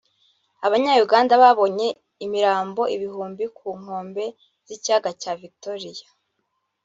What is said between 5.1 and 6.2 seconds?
cya Victoria